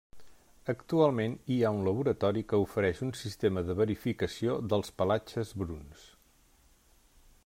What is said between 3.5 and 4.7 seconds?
de verificació